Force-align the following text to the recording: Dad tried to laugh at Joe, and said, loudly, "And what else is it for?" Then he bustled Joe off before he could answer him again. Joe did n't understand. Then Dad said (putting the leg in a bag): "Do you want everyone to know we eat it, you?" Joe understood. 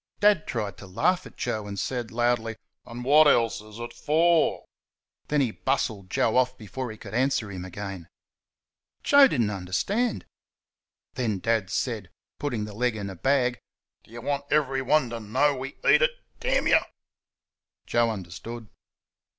Dad 0.19 0.47
tried 0.47 0.77
to 0.79 0.87
laugh 0.87 1.27
at 1.27 1.37
Joe, 1.37 1.67
and 1.67 1.77
said, 1.77 2.09
loudly, 2.09 2.55
"And 2.87 3.05
what 3.05 3.27
else 3.27 3.61
is 3.61 3.77
it 3.77 3.93
for?" 3.93 4.65
Then 5.27 5.41
he 5.41 5.51
bustled 5.51 6.09
Joe 6.09 6.37
off 6.37 6.57
before 6.57 6.89
he 6.89 6.97
could 6.97 7.13
answer 7.13 7.51
him 7.51 7.63
again. 7.63 8.07
Joe 9.03 9.27
did 9.27 9.41
n't 9.41 9.51
understand. 9.51 10.25
Then 11.13 11.37
Dad 11.37 11.69
said 11.69 12.09
(putting 12.39 12.65
the 12.65 12.73
leg 12.73 12.95
in 12.95 13.11
a 13.11 13.15
bag): 13.15 13.59
"Do 14.03 14.09
you 14.09 14.21
want 14.21 14.45
everyone 14.51 15.11
to 15.11 15.19
know 15.19 15.55
we 15.55 15.75
eat 15.87 16.01
it, 16.01 16.11
you?" 16.43 16.79
Joe 17.85 18.09
understood. 18.09 18.69